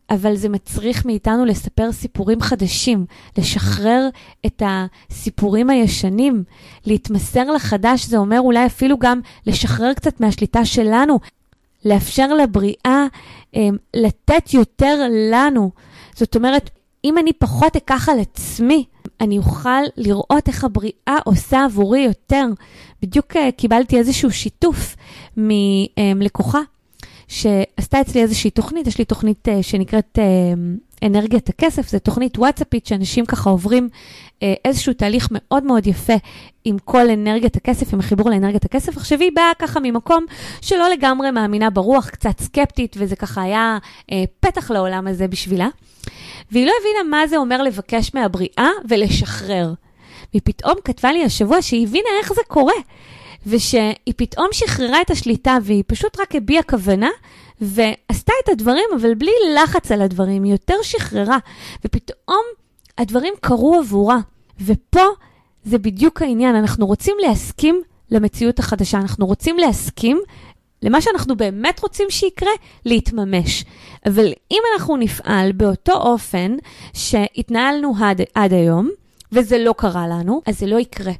אבל 0.10 0.36
זה 0.36 0.50
מצריך 0.50 1.06
מאיתנו 1.06 1.46
לספר 1.46 1.92
סיפורים 1.92 2.42
חדשים, 2.42 3.06
לשחרר 3.38 4.10
את 4.46 4.64
הסיפורים 4.66 5.70
הישנים, 5.70 6.44
להתמסר 6.86 7.52
לחדש, 7.52 8.06
זה 8.06 8.18
אומר 8.18 8.40
אולי 8.40 8.66
אפילו 8.66 8.98
גם 9.00 9.20
לשחרר 9.46 9.94
קצת 9.94 10.20
מהשליטה 10.20 10.66
שלנו, 10.66 11.20
לאפשר 11.86 12.34
לבריאה 12.34 13.06
אה, 13.56 13.70
לתת 13.94 14.54
יותר 14.54 15.08
לנו. 15.32 15.72
זאת 16.16 16.36
אומרת, 16.36 16.70
אם 17.04 17.18
אני 17.18 17.34
פחות 17.34 17.76
אקח 17.76 18.10
על 18.10 18.20
עצמי, 18.20 18.86
אני 19.22 19.38
אוכל 19.38 19.84
לראות 19.98 20.48
איך 20.48 20.64
הבריאה 20.64 21.18
עושה 21.26 21.66
עבורי 21.66 22.00
יותר. 22.00 22.46
בדיוק 23.02 23.36
uh, 23.36 23.40
קיבלתי 23.58 23.98
איזשהו 23.98 24.32
שיתוף 24.32 24.96
מלקוחה 26.16 26.60
שעשתה 27.28 28.02
אצלי 28.02 28.22
איזושהי 28.22 28.50
תוכנית, 28.50 28.88
יש 28.88 28.98
לי 28.98 29.06
תוכנית 29.06 29.48
uh, 29.48 29.52
שנקראת 29.64 30.18
uh, 30.18 31.06
אנרגיית 31.06 31.50
הכסף, 31.50 31.90
זו 31.90 32.00
תוכנית 32.00 32.38
וואטסאפית 32.38 32.86
שאנשים 32.86 33.26
ככה 33.26 33.50
עוברים 33.50 33.90
uh, 33.92 34.44
איזשהו 34.66 34.94
תהליך 34.94 35.28
מאוד 35.32 35.64
מאוד 35.64 35.88
יפה 35.88 36.14
עם 36.66 36.78
כל 36.86 37.10
אנרגיית 37.10 37.56
הכסף, 37.56 37.94
עם 37.94 38.00
החיבור 38.00 38.30
לאנרגיית 38.30 38.66
הכסף. 38.66 38.98
עכשיו 38.98 39.20
היא 39.20 39.32
באה 39.36 39.52
ככה 39.60 39.80
ממקום 39.80 40.26
שלא 40.62 40.90
לגמרי 40.90 41.32
מאמינה 41.32 41.70
ברוח, 41.70 42.10
קצת 42.10 42.40
סקפטית, 42.40 42.96
וזה 43.00 43.16
ככה 43.16 43.42
היה 43.42 43.78
uh, 43.82 44.14
פתח 44.40 44.72
לעולם 44.72 45.08
הזה 45.08 45.28
בשבילה. 45.28 45.68
והיא 46.52 46.66
לא 46.66 46.72
הבינה 46.82 47.18
מה 47.18 47.28
זה 47.28 47.38
אומר 47.38 47.64
לבקש 47.64 48.12
מהבריאה 48.14 48.70
ולשחרר. 48.90 49.74
והיא 50.34 50.42
פתאום 50.46 50.74
כתבה 50.84 51.12
לי 51.12 51.24
השבוע 51.24 51.62
שהיא 51.62 51.88
הבינה 51.88 52.10
איך 52.20 52.34
זה 52.34 52.42
קורה, 52.48 52.74
ושהיא 53.46 54.14
פתאום 54.18 54.48
שחררה 54.52 55.02
את 55.02 55.12
השליטה 55.12 55.58
והיא 55.64 55.84
פשוט 55.88 56.20
רק 56.20 56.36
הביעה 56.36 56.64
כוונה 56.64 57.10
ועשתה 57.62 58.34
את 58.44 58.50
הדברים, 58.50 58.86
אבל 58.96 59.14
בלי 59.14 59.32
לחץ 59.56 59.92
על 59.92 60.02
הדברים, 60.02 60.44
היא 60.44 60.52
יותר 60.52 60.76
שחררה, 60.84 61.38
ופתאום 61.86 62.42
הדברים 62.98 63.34
קרו 63.42 63.76
עבורה. 63.76 64.18
ופה 64.62 65.06
זה 65.64 65.78
בדיוק 65.78 66.22
העניין, 66.22 66.56
אנחנו 66.56 66.86
רוצים 66.86 67.16
להסכים 67.28 67.82
למציאות 68.12 68.60
החדשה, 68.60 68.98
אנחנו 68.98 69.26
רוצים 69.26 69.58
להסכים 69.58 70.22
למה 70.82 71.02
שאנחנו 71.02 71.36
באמת 71.36 71.80
רוצים 71.80 72.08
שיקרה, 72.10 72.52
להתממש. 72.86 73.66
אבל 74.06 74.34
אם 74.52 74.62
אנחנו 74.74 74.98
נפעל 74.98 75.52
באותו 75.52 75.94
אופן 75.94 76.56
שהתנהלנו 76.94 77.94
עד, 78.02 78.22
עד 78.36 78.54
היום, 78.54 78.90
וזה 79.32 79.58
לא 79.58 79.74
קרה 79.78 80.08
לנו, 80.08 80.42
אז 80.46 80.60
זה 80.60 80.66
לא 80.66 80.80
יקרה. 80.80 81.14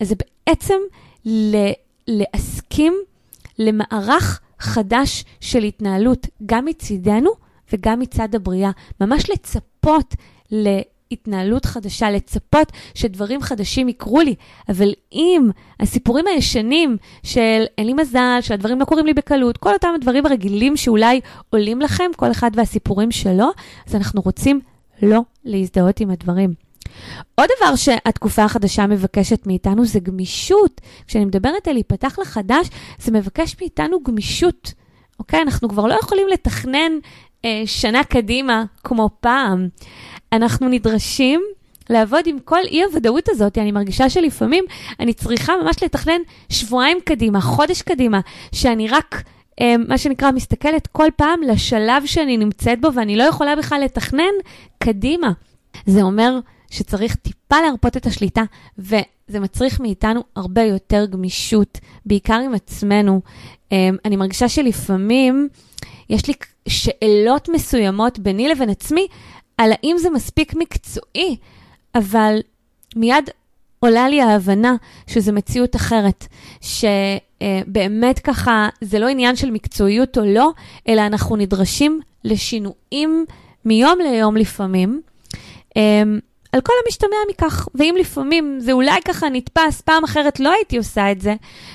אז 0.00 0.08
זה 0.08 0.14
בעצם 0.46 0.76
ל- 1.26 1.72
להסכים 2.08 2.94
למערך 3.58 4.40
חדש 4.58 5.24
של 5.40 5.62
התנהלות, 5.62 6.26
גם 6.46 6.64
מצידנו 6.64 7.30
וגם 7.72 8.00
מצד 8.00 8.34
הבריאה. 8.34 8.70
ממש 9.00 9.30
לצפות 9.30 10.14
ל... 10.52 10.68
התנהלות 11.12 11.64
חדשה, 11.64 12.10
לצפות 12.10 12.72
שדברים 12.94 13.42
חדשים 13.42 13.88
יקרו 13.88 14.20
לי. 14.20 14.34
אבל 14.68 14.92
אם 15.12 15.50
הסיפורים 15.80 16.26
הישנים 16.26 16.96
של 17.22 17.64
אין 17.78 17.86
לי 17.86 17.92
מזל, 17.92 18.38
שהדברים 18.40 18.80
לא 18.80 18.84
קורים 18.84 19.06
לי 19.06 19.14
בקלות, 19.14 19.56
כל 19.56 19.72
אותם 19.72 19.88
הדברים 19.94 20.26
הרגילים 20.26 20.76
שאולי 20.76 21.20
עולים 21.50 21.80
לכם, 21.80 22.10
כל 22.16 22.30
אחד 22.30 22.50
והסיפורים 22.54 23.10
שלו, 23.10 23.50
אז 23.86 23.94
אנחנו 23.94 24.20
רוצים 24.20 24.60
לא 25.02 25.20
להזדהות 25.44 26.00
עם 26.00 26.10
הדברים. 26.10 26.69
עוד 27.34 27.48
דבר 27.58 27.76
שהתקופה 27.76 28.44
החדשה 28.44 28.86
מבקשת 28.86 29.46
מאיתנו 29.46 29.84
זה 29.84 30.00
גמישות. 30.00 30.80
כשאני 31.06 31.24
מדברת 31.24 31.68
על 31.68 31.74
להיפתח 31.74 32.18
לחדש, 32.18 32.68
זה 32.98 33.12
מבקש 33.12 33.56
מאיתנו 33.60 34.02
גמישות. 34.02 34.72
אוקיי? 35.18 35.42
אנחנו 35.42 35.68
כבר 35.68 35.86
לא 35.86 35.94
יכולים 36.02 36.28
לתכנן 36.28 36.92
אה, 37.44 37.62
שנה 37.66 38.04
קדימה 38.04 38.64
כמו 38.84 39.10
פעם. 39.20 39.68
אנחנו 40.32 40.68
נדרשים 40.68 41.40
לעבוד 41.90 42.26
עם 42.26 42.38
כל 42.44 42.60
אי-הוודאות 42.64 43.28
הזאת. 43.28 43.58
אני 43.58 43.72
מרגישה 43.72 44.10
שלפעמים 44.10 44.64
אני 45.00 45.12
צריכה 45.12 45.52
ממש 45.62 45.82
לתכנן 45.82 46.20
שבועיים 46.48 46.98
קדימה, 47.04 47.40
חודש 47.40 47.82
קדימה, 47.82 48.20
שאני 48.54 48.88
רק... 48.88 49.22
אה, 49.60 49.74
מה 49.88 49.98
שנקרא, 49.98 50.30
מסתכלת 50.30 50.86
כל 50.86 51.08
פעם 51.16 51.42
לשלב 51.42 52.06
שאני 52.06 52.36
נמצאת 52.36 52.80
בו, 52.80 52.88
ואני 52.94 53.16
לא 53.16 53.24
יכולה 53.24 53.56
בכלל 53.56 53.80
לתכנן 53.84 54.32
קדימה. 54.78 55.32
זה 55.86 56.02
אומר 56.02 56.38
שצריך 56.70 57.14
טיפה 57.14 57.56
להרפות 57.60 57.96
את 57.96 58.06
השליטה, 58.06 58.42
וזה 58.78 59.40
מצריך 59.40 59.80
מאיתנו 59.80 60.22
הרבה 60.36 60.62
יותר 60.62 61.06
גמישות, 61.06 61.78
בעיקר 62.06 62.40
עם 62.44 62.54
עצמנו. 62.54 63.20
אה, 63.72 63.88
אני 64.04 64.16
מרגישה 64.16 64.48
שלפעמים 64.48 65.48
יש 66.10 66.26
לי 66.26 66.34
שאלות 66.68 67.48
מסוימות 67.48 68.18
ביני 68.18 68.48
לבין 68.48 68.70
עצמי, 68.70 69.06
על 69.58 69.72
האם 69.72 69.96
זה 69.98 70.10
מספיק 70.10 70.54
מקצועי, 70.54 71.36
אבל 71.94 72.38
מיד 72.96 73.30
עולה 73.80 74.08
לי 74.08 74.20
ההבנה 74.22 74.76
שזו 75.06 75.32
מציאות 75.32 75.76
אחרת, 75.76 76.26
שבאמת 76.60 78.18
ככה, 78.18 78.68
זה 78.80 78.98
לא 78.98 79.08
עניין 79.08 79.36
של 79.36 79.50
מקצועיות 79.50 80.18
או 80.18 80.24
לא, 80.24 80.50
אלא 80.88 81.06
אנחנו 81.06 81.36
נדרשים 81.36 82.00
לשינויים 82.24 83.24
מיום 83.64 83.98
ליום 83.98 84.36
לפעמים. 84.36 85.00
על 86.52 86.60
כל 86.60 86.72
המשתמע 86.84 87.16
מכך, 87.30 87.68
ואם 87.74 87.94
לפעמים 88.00 88.58
זה 88.60 88.72
אולי 88.72 89.00
ככה 89.04 89.28
נתפס, 89.28 89.80
פעם 89.80 90.04
אחרת 90.04 90.40
לא 90.40 90.52
הייתי 90.52 90.78
עושה 90.78 91.12
את 91.12 91.20
זה, 91.20 91.34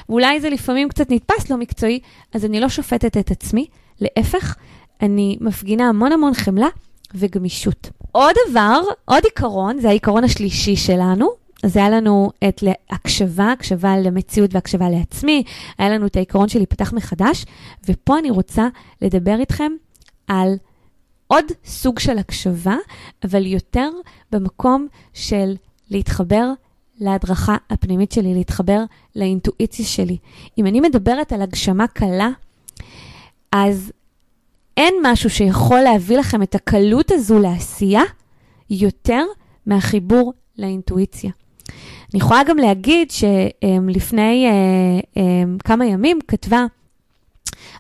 ואולי 0.10 0.40
זה 0.40 0.50
לפעמים 0.50 0.90
קצת 0.90 1.12
נתפס 1.12 1.50
לא 1.50 1.58
מקצועי, 1.58 2.00
אז 2.34 2.46
אני 2.46 2.60
לא 2.60 2.70
שופטת 2.70 3.18
את 3.18 3.32
עצמי, 3.32 3.68
להפך, 4.02 4.56
אני 5.02 5.38
מפגינה 5.42 5.90
המון 5.90 6.12
המון 6.12 6.34
חמלה 6.34 6.68
וגמישות. 7.14 7.90
עוד 8.12 8.36
דבר, 8.50 8.82
עוד 9.06 9.24
עיקרון, 9.24 9.80
זה 9.80 9.90
העיקרון 9.90 10.24
השלישי 10.24 10.76
שלנו. 10.76 11.46
אז 11.64 11.78
היה 11.78 11.90
לנו 11.90 12.32
את 12.48 12.64
הקשבה, 12.90 13.52
הקשבה 13.52 13.98
למציאות 13.98 14.54
והקשבה 14.54 14.90
לעצמי, 14.90 15.44
היה 15.78 15.90
לנו 15.90 16.06
את 16.06 16.16
העיקרון 16.16 16.50
של 16.50 16.60
להיפתח 16.60 16.94
מחדש, 16.94 17.46
ופה 17.90 18.20
אני 18.20 18.32
רוצה 18.32 18.68
לדבר 19.02 19.40
איתכם 19.40 19.72
על 20.28 20.56
עוד 21.28 21.46
סוג 21.66 22.00
של 22.00 22.18
הקשבה, 22.18 22.76
אבל 23.24 23.46
יותר 23.46 23.90
במקום 24.32 24.88
של 25.14 25.56
להתחבר 25.90 26.52
להדרכה 27.00 27.56
הפנימית 27.70 28.12
שלי, 28.12 28.34
להתחבר 28.34 28.84
לאינטואיציה 29.16 29.86
שלי. 29.86 30.18
אם 30.58 30.68
אני 30.68 30.80
מדברת 30.80 31.34
על 31.34 31.42
הגשמה 31.42 31.88
קלה, 31.88 32.30
אז 33.52 33.92
אין 34.78 34.94
משהו 35.04 35.30
שיכול 35.30 35.80
להביא 35.80 36.18
לכם 36.18 36.44
את 36.44 36.56
הקלות 36.56 37.12
הזו 37.12 37.40
לעשייה 37.40 38.04
יותר 38.70 39.24
מהחיבור 39.66 40.34
לאינטואיציה. 40.58 41.32
אני 42.14 42.20
יכולה 42.20 42.44
גם 42.44 42.58
להגיד 42.58 43.12
שלפני 43.12 44.46
אה, 44.48 44.52
אה, 45.18 45.44
כמה 45.64 45.86
ימים 45.86 46.20
כתבה 46.28 46.66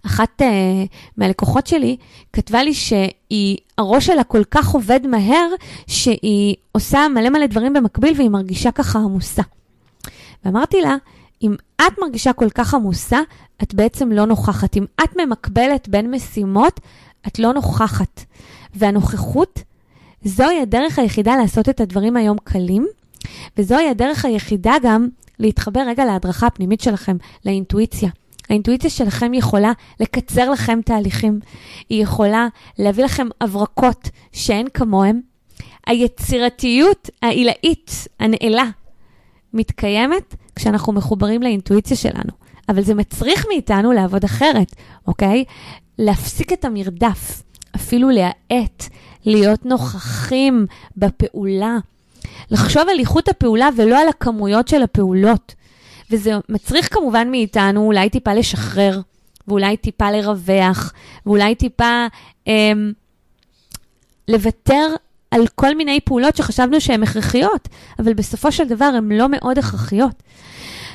אחת 0.05 0.41
uh, 0.41 0.45
מהלקוחות 1.17 1.67
שלי 1.67 1.97
כתבה 2.33 2.63
לי 2.63 2.73
שהראש 2.73 4.05
שלה 4.05 4.23
כל 4.23 4.43
כך 4.51 4.69
עובד 4.69 5.07
מהר, 5.07 5.47
שהיא 5.87 6.55
עושה 6.71 7.07
מלא 7.07 7.29
מלא 7.29 7.45
דברים 7.45 7.73
במקביל 7.73 8.13
והיא 8.17 8.29
מרגישה 8.29 8.71
ככה 8.71 8.99
עמוסה. 8.99 9.41
ואמרתי 10.45 10.81
לה, 10.81 10.95
אם 11.43 11.55
את 11.75 11.99
מרגישה 12.01 12.33
כל 12.33 12.49
כך 12.49 12.73
עמוסה, 12.73 13.19
את 13.63 13.73
בעצם 13.73 14.11
לא 14.11 14.25
נוכחת. 14.25 14.77
אם 14.77 14.85
את 15.03 15.15
ממקבלת 15.17 15.89
בין 15.89 16.11
משימות, 16.11 16.79
את 17.27 17.39
לא 17.39 17.53
נוכחת. 17.53 18.21
והנוכחות, 18.75 19.59
זוהי 20.23 20.61
הדרך 20.61 20.99
היחידה 20.99 21.35
לעשות 21.35 21.69
את 21.69 21.81
הדברים 21.81 22.17
היום 22.17 22.37
קלים, 22.43 22.87
וזוהי 23.57 23.89
הדרך 23.89 24.25
היחידה 24.25 24.73
גם 24.81 25.07
להתחבר 25.39 25.79
רגע 25.87 26.05
להדרכה 26.05 26.47
הפנימית 26.47 26.81
שלכם, 26.81 27.17
לאינטואיציה. 27.45 28.09
האינטואיציה 28.49 28.89
שלכם 28.89 29.33
יכולה 29.33 29.71
לקצר 29.99 30.49
לכם 30.49 30.79
תהליכים, 30.85 31.39
היא 31.89 32.03
יכולה 32.03 32.47
להביא 32.79 33.03
לכם 33.03 33.27
הברקות 33.41 34.09
שאין 34.31 34.67
כמוהם. 34.73 35.21
היצירתיות 35.87 37.09
העילאית, 37.21 38.07
הנעלה, 38.19 38.69
מתקיימת 39.53 40.35
כשאנחנו 40.55 40.93
מחוברים 40.93 41.43
לאינטואיציה 41.43 41.97
שלנו. 41.97 42.31
אבל 42.69 42.81
זה 42.81 42.95
מצריך 42.95 43.45
מאיתנו 43.49 43.91
לעבוד 43.91 44.23
אחרת, 44.23 44.75
אוקיי? 45.07 45.43
להפסיק 45.99 46.53
את 46.53 46.65
המרדף, 46.65 47.43
אפילו 47.75 48.09
להאט, 48.09 48.83
להיות 49.25 49.65
נוכחים 49.65 50.65
בפעולה. 50.97 51.77
לחשוב 52.51 52.83
על 52.89 52.99
איכות 52.99 53.29
הפעולה 53.29 53.69
ולא 53.77 54.01
על 54.01 54.07
הכמויות 54.07 54.67
של 54.67 54.83
הפעולות. 54.83 55.55
וזה 56.11 56.31
מצריך 56.49 56.93
כמובן 56.93 57.31
מאיתנו 57.31 57.85
אולי 57.85 58.09
טיפה 58.09 58.33
לשחרר, 58.33 59.01
ואולי 59.47 59.77
טיפה 59.77 60.11
לרווח, 60.11 60.93
ואולי 61.25 61.55
טיפה 61.55 62.05
אמ, 62.47 62.91
לוותר 64.27 64.87
על 65.31 65.47
כל 65.55 65.75
מיני 65.75 65.99
פעולות 65.99 66.35
שחשבנו 66.35 66.81
שהן 66.81 67.03
הכרחיות, 67.03 67.67
אבל 67.99 68.13
בסופו 68.13 68.51
של 68.51 68.67
דבר 68.67 68.85
הן 68.85 69.11
לא 69.11 69.29
מאוד 69.29 69.57
הכרחיות. 69.57 70.23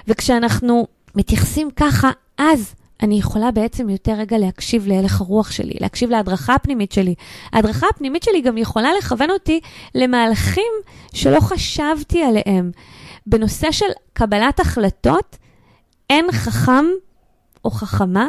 וכשאנחנו 0.08 0.86
מתייחסים 1.14 1.70
ככה, 1.76 2.10
אז 2.38 2.74
אני 3.02 3.18
יכולה 3.18 3.50
בעצם 3.50 3.88
יותר 3.88 4.12
רגע 4.12 4.38
להקשיב 4.38 4.86
להלך 4.86 5.20
הרוח 5.20 5.50
שלי, 5.50 5.74
להקשיב 5.80 6.10
להדרכה 6.10 6.54
הפנימית 6.54 6.92
שלי. 6.92 7.14
ההדרכה 7.52 7.86
הפנימית 7.94 8.22
שלי 8.22 8.40
גם 8.40 8.58
יכולה 8.58 8.90
לכוון 8.98 9.30
אותי 9.30 9.60
למהלכים 9.94 10.72
שלא 11.14 11.40
חשבתי 11.40 12.22
עליהם. 12.22 12.70
בנושא 13.26 13.72
של 13.72 13.86
קבלת 14.12 14.60
החלטות, 14.60 15.36
אין 16.10 16.32
חכם 16.32 16.84
או 17.64 17.70
חכמה 17.70 18.28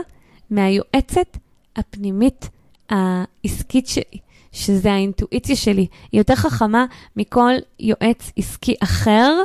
מהיועצת 0.49 1.37
הפנימית 1.75 2.49
העסקית 2.89 3.87
שלי, 3.87 4.19
שזה 4.51 4.91
האינטואיציה 4.91 5.55
שלי. 5.55 5.87
היא 6.11 6.19
יותר 6.19 6.35
חכמה 6.35 6.85
מכל 7.15 7.51
יועץ 7.79 8.31
עסקי 8.37 8.75
אחר, 8.83 9.41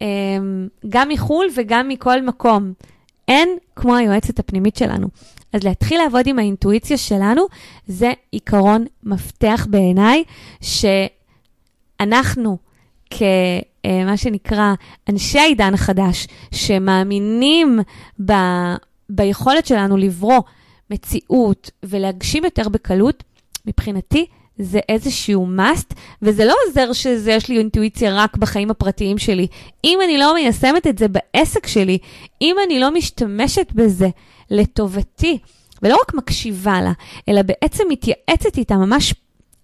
אמ, 0.00 0.68
גם 0.88 1.08
מחו"ל 1.08 1.46
וגם 1.56 1.88
מכל 1.88 2.22
מקום. 2.22 2.72
אין 3.28 3.48
כמו 3.76 3.96
היועצת 3.96 4.38
הפנימית 4.38 4.76
שלנו. 4.76 5.08
אז 5.52 5.64
להתחיל 5.64 6.00
לעבוד 6.02 6.26
עם 6.26 6.38
האינטואיציה 6.38 6.96
שלנו, 6.96 7.46
זה 7.86 8.12
עיקרון 8.30 8.84
מפתח 9.02 9.66
בעיניי, 9.70 10.24
שאנחנו 12.00 12.58
כמה 13.18 14.16
שנקרא 14.16 14.74
אנשי 15.08 15.38
העידן 15.38 15.74
החדש, 15.74 16.26
שמאמינים 16.54 17.80
ב, 18.24 18.32
ביכולת 19.08 19.66
שלנו 19.66 19.96
לברוא 19.96 20.40
מציאות 20.90 21.70
ולהגשים 21.82 22.44
יותר 22.44 22.68
בקלות, 22.68 23.24
מבחינתי 23.66 24.26
זה 24.58 24.80
איזשהו 24.88 25.48
must, 25.58 25.94
וזה 26.22 26.44
לא 26.44 26.54
עוזר 26.66 26.92
שיש 26.92 27.48
לי 27.48 27.58
אינטואיציה 27.58 28.14
רק 28.14 28.36
בחיים 28.36 28.70
הפרטיים 28.70 29.18
שלי. 29.18 29.46
אם 29.84 29.98
אני 30.04 30.18
לא 30.18 30.34
מיישמת 30.34 30.86
את 30.86 30.98
זה 30.98 31.06
בעסק 31.08 31.66
שלי, 31.66 31.98
אם 32.42 32.56
אני 32.66 32.80
לא 32.80 32.94
משתמשת 32.94 33.72
בזה 33.72 34.08
לטובתי, 34.50 35.38
ולא 35.82 35.96
רק 36.02 36.14
מקשיבה 36.14 36.80
לה, 36.82 36.92
אלא 37.28 37.42
בעצם 37.42 37.84
מתייעצת 37.88 38.58
איתה, 38.58 38.76
ממש 38.76 39.14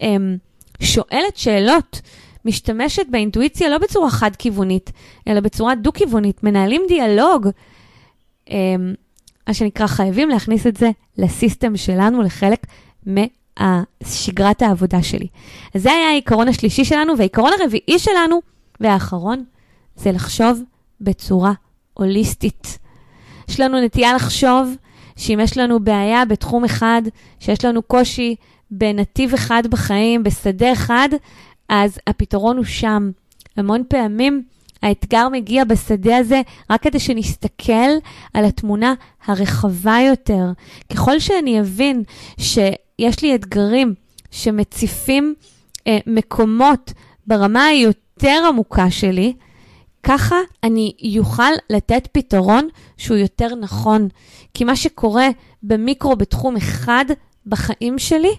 אמ, 0.00 0.36
שואלת 0.82 1.36
שאלות, 1.36 2.00
משתמשת 2.44 3.06
באינטואיציה 3.10 3.68
לא 3.68 3.78
בצורה 3.78 4.10
חד-כיוונית, 4.10 4.92
אלא 5.28 5.40
בצורה 5.40 5.74
דו-כיוונית, 5.74 6.42
מנהלים 6.42 6.82
דיאלוג. 6.88 7.48
אמ, 8.50 8.94
מה 9.48 9.54
שנקרא, 9.54 9.86
חייבים 9.86 10.28
להכניס 10.28 10.66
את 10.66 10.76
זה 10.76 10.90
לסיסטם 11.18 11.76
שלנו, 11.76 12.22
לחלק 12.22 12.66
משגרת 13.06 14.62
העבודה 14.62 15.02
שלי. 15.02 15.26
אז 15.74 15.82
זה 15.82 15.92
היה 15.92 16.08
העיקרון 16.08 16.48
השלישי 16.48 16.84
שלנו, 16.84 17.16
והעיקרון 17.16 17.52
הרביעי 17.60 17.98
שלנו, 17.98 18.40
והאחרון, 18.80 19.44
זה 19.96 20.12
לחשוב 20.12 20.62
בצורה 21.00 21.52
הוליסטית. 21.94 22.78
יש 23.48 23.60
לנו 23.60 23.80
נטייה 23.80 24.14
לחשוב 24.14 24.76
שאם 25.16 25.38
יש 25.42 25.58
לנו 25.58 25.80
בעיה 25.80 26.24
בתחום 26.24 26.64
אחד, 26.64 27.02
שיש 27.40 27.64
לנו 27.64 27.82
קושי 27.82 28.36
בנתיב 28.70 29.34
אחד 29.34 29.62
בחיים, 29.70 30.22
בשדה 30.22 30.72
אחד, 30.72 31.08
אז 31.70 31.98
הפתרון 32.06 32.56
הוא 32.56 32.64
שם. 32.64 33.10
המון 33.56 33.82
פעמים 33.88 34.42
האתגר 34.82 35.28
מגיע 35.28 35.64
בשדה 35.64 36.16
הזה 36.16 36.40
רק 36.70 36.82
כדי 36.82 36.98
שנסתכל 37.00 37.90
על 38.34 38.44
התמונה 38.44 38.94
הרחבה 39.26 39.96
יותר. 40.08 40.44
ככל 40.92 41.18
שאני 41.18 41.60
אבין 41.60 42.02
שיש 42.38 43.22
לי 43.22 43.34
אתגרים 43.34 43.94
שמציפים 44.30 45.34
אה, 45.86 45.98
מקומות 46.06 46.92
ברמה 47.26 47.64
היותר 47.64 48.42
עמוקה 48.48 48.90
שלי, 48.90 49.32
ככה 50.02 50.36
אני 50.62 50.92
אוכל 51.18 51.52
לתת 51.70 52.08
פתרון 52.12 52.68
שהוא 52.96 53.16
יותר 53.16 53.54
נכון. 53.54 54.08
כי 54.54 54.64
מה 54.64 54.76
שקורה 54.76 55.28
במיקרו 55.62 56.16
בתחום 56.16 56.56
אחד 56.56 57.04
בחיים 57.46 57.98
שלי, 57.98 58.32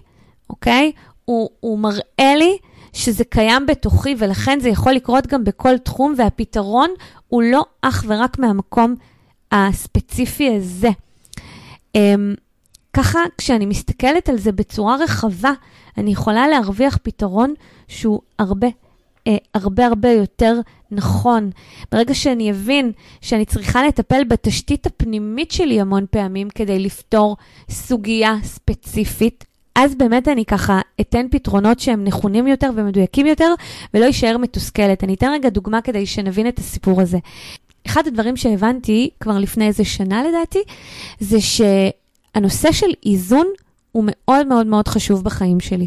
אוקיי? 0.50 0.92
הוא, 1.24 1.50
הוא 1.60 1.78
מראה 1.78 2.34
לי 2.36 2.58
שזה 2.92 3.24
קיים 3.24 3.66
בתוכי, 3.66 4.14
ולכן 4.18 4.60
זה 4.60 4.68
יכול 4.68 4.92
לקרות 4.92 5.26
גם 5.26 5.44
בכל 5.44 5.78
תחום, 5.78 6.14
והפתרון 6.16 6.90
הוא 7.28 7.42
לא 7.42 7.64
אך 7.82 8.04
ורק 8.08 8.38
מהמקום 8.38 8.94
הספציפי 9.52 10.56
הזה. 10.56 10.90
Um, 11.96 12.00
ככה, 12.92 13.18
כשאני 13.38 13.66
מסתכלת 13.66 14.28
על 14.28 14.38
זה 14.38 14.52
בצורה 14.52 14.96
רחבה, 14.96 15.52
אני 15.98 16.12
יכולה 16.12 16.48
להרוויח 16.48 16.98
פתרון 17.02 17.54
שהוא 17.88 18.20
הרבה, 18.38 18.68
אה, 19.26 19.36
הרבה 19.54 19.86
הרבה 19.86 20.10
יותר 20.10 20.60
נכון. 20.90 21.50
ברגע 21.92 22.14
שאני 22.14 22.50
אבין 22.50 22.92
שאני 23.20 23.44
צריכה 23.44 23.86
לטפל 23.86 24.24
בתשתית 24.24 24.86
הפנימית 24.86 25.50
שלי 25.50 25.80
המון 25.80 26.06
פעמים 26.10 26.50
כדי 26.50 26.78
לפתור 26.78 27.36
סוגיה 27.70 28.34
ספציפית, 28.42 29.44
אז 29.74 29.94
באמת 29.94 30.28
אני 30.28 30.44
ככה 30.44 30.80
אתן 31.00 31.26
פתרונות 31.30 31.80
שהם 31.80 32.04
נכונים 32.04 32.46
יותר 32.46 32.70
ומדויקים 32.76 33.26
יותר, 33.26 33.54
ולא 33.94 34.10
אשאר 34.10 34.36
מתוסכלת. 34.38 35.04
אני 35.04 35.14
אתן 35.14 35.30
רגע 35.32 35.48
דוגמה 35.48 35.80
כדי 35.80 36.06
שנבין 36.06 36.48
את 36.48 36.58
הסיפור 36.58 37.00
הזה. 37.00 37.18
אחד 37.86 38.06
הדברים 38.06 38.36
שהבנתי 38.36 39.10
כבר 39.20 39.38
לפני 39.38 39.66
איזה 39.66 39.84
שנה 39.84 40.22
לדעתי, 40.28 40.62
זה 41.20 41.38
שהנושא 41.40 42.72
של 42.72 42.90
איזון 43.06 43.46
הוא 43.92 44.04
מאוד 44.06 44.46
מאוד 44.46 44.66
מאוד 44.66 44.88
חשוב 44.88 45.24
בחיים 45.24 45.60
שלי. 45.60 45.86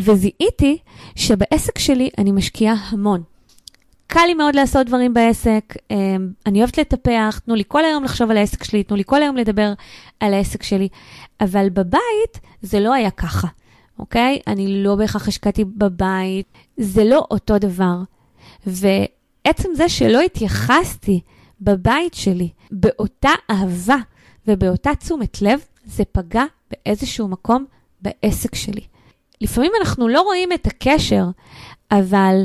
וזיהיתי 0.00 0.78
שבעסק 1.16 1.78
שלי 1.78 2.10
אני 2.18 2.32
משקיעה 2.32 2.74
המון. 2.88 3.22
קל 4.10 4.20
לי 4.26 4.34
מאוד 4.34 4.54
לעשות 4.54 4.86
דברים 4.86 5.14
בעסק, 5.14 5.74
אמ, 5.90 6.30
אני 6.46 6.58
אוהבת 6.58 6.78
לטפח, 6.78 7.40
תנו 7.44 7.54
לי 7.54 7.62
כל 7.68 7.84
היום 7.84 8.04
לחשוב 8.04 8.30
על 8.30 8.36
העסק 8.36 8.64
שלי, 8.64 8.82
תנו 8.82 8.96
לי 8.96 9.02
כל 9.06 9.22
היום 9.22 9.36
לדבר 9.36 9.72
על 10.20 10.34
העסק 10.34 10.62
שלי, 10.62 10.88
אבל 11.40 11.68
בבית 11.68 12.40
זה 12.62 12.80
לא 12.80 12.94
היה 12.94 13.10
ככה, 13.10 13.48
אוקיי? 13.98 14.38
אני 14.46 14.82
לא 14.82 14.94
בהכרח 14.96 15.28
השקעתי 15.28 15.64
בבית, 15.64 16.46
זה 16.76 17.04
לא 17.04 17.26
אותו 17.30 17.58
דבר. 17.58 17.96
ועצם 18.66 19.68
זה 19.74 19.88
שלא 19.88 20.20
התייחסתי 20.20 21.20
בבית 21.60 22.14
שלי 22.14 22.48
באותה 22.70 23.30
אהבה 23.50 23.98
ובאותה 24.46 24.94
תשומת 24.94 25.42
לב, 25.42 25.60
זה 25.84 26.04
פגע 26.12 26.44
באיזשהו 26.70 27.28
מקום 27.28 27.64
בעסק 28.02 28.54
שלי. 28.54 28.82
לפעמים 29.40 29.72
אנחנו 29.80 30.08
לא 30.08 30.20
רואים 30.20 30.52
את 30.52 30.66
הקשר, 30.66 31.24
אבל 31.90 32.44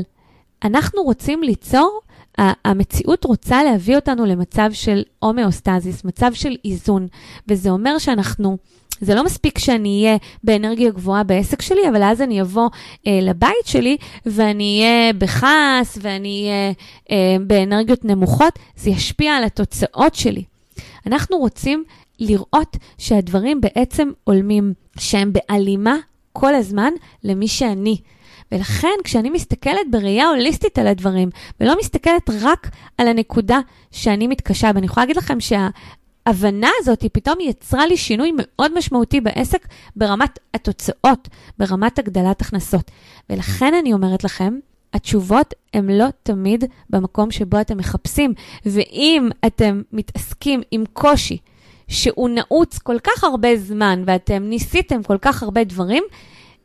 אנחנו 0.64 1.02
רוצים 1.02 1.42
ליצור, 1.42 2.00
המציאות 2.38 3.24
רוצה 3.24 3.64
להביא 3.64 3.96
אותנו 3.96 4.24
למצב 4.24 4.70
של 4.72 5.02
הומאוסטזיס, 5.18 6.04
מצב 6.04 6.30
של 6.34 6.56
איזון, 6.64 7.06
וזה 7.48 7.70
אומר 7.70 7.98
שאנחנו... 7.98 8.56
זה 9.00 9.14
לא 9.14 9.24
מספיק 9.24 9.58
שאני 9.58 10.04
אהיה 10.04 10.16
באנרגיה 10.44 10.90
גבוהה 10.90 11.22
בעסק 11.22 11.62
שלי, 11.62 11.88
אבל 11.88 12.02
אז 12.02 12.22
אני 12.22 12.40
אבוא 12.40 12.68
אה, 13.06 13.18
לבית 13.22 13.66
שלי 13.66 13.96
ואני 14.26 14.80
אהיה 14.82 15.12
בכעס 15.12 15.98
ואני 16.02 16.48
אהיה 16.48 16.72
אה, 17.10 17.36
באנרגיות 17.46 18.04
נמוכות, 18.04 18.58
זה 18.76 18.90
ישפיע 18.90 19.32
על 19.32 19.44
התוצאות 19.44 20.14
שלי. 20.14 20.44
אנחנו 21.06 21.36
רוצים 21.38 21.84
לראות 22.20 22.76
שהדברים 22.98 23.60
בעצם 23.60 24.10
עולמים, 24.24 24.72
שהם 24.98 25.32
בהלימה 25.32 25.96
כל 26.32 26.54
הזמן 26.54 26.92
למי 27.24 27.48
שאני. 27.48 27.96
ולכן 28.52 28.94
כשאני 29.04 29.30
מסתכלת 29.30 29.90
בראייה 29.90 30.28
הוליסטית 30.28 30.78
על 30.78 30.86
הדברים, 30.86 31.30
ולא 31.60 31.74
מסתכלת 31.78 32.30
רק 32.42 32.70
על 32.98 33.08
הנקודה 33.08 33.58
שאני 33.90 34.26
מתקשה, 34.26 34.70
ואני 34.74 34.86
יכולה 34.86 35.04
להגיד 35.06 35.16
לכם 35.16 35.38
שההבנה 35.40 36.70
הזאת 36.78 37.02
היא 37.02 37.10
פתאום 37.12 37.40
יצרה 37.40 37.86
לי 37.86 37.96
שינוי 37.96 38.32
מאוד 38.36 38.78
משמעותי 38.78 39.20
בעסק 39.20 39.66
ברמת 39.96 40.38
התוצאות, 40.54 41.28
ברמת 41.58 41.98
הגדלת 41.98 42.40
הכנסות. 42.40 42.90
ולכן 43.30 43.74
אני 43.74 43.92
אומרת 43.92 44.24
לכם, 44.24 44.58
התשובות 44.94 45.54
הן 45.74 45.90
לא 45.90 46.06
תמיד 46.22 46.64
במקום 46.90 47.30
שבו 47.30 47.60
אתם 47.60 47.76
מחפשים. 47.76 48.34
ואם 48.66 49.28
אתם 49.46 49.82
מתעסקים 49.92 50.62
עם 50.70 50.84
קושי 50.92 51.38
שהוא 51.88 52.28
נעוץ 52.28 52.78
כל 52.78 52.98
כך 52.98 53.24
הרבה 53.24 53.56
זמן 53.56 54.02
ואתם 54.06 54.42
ניסיתם 54.42 55.02
כל 55.02 55.18
כך 55.20 55.42
הרבה 55.42 55.64
דברים, 55.64 56.04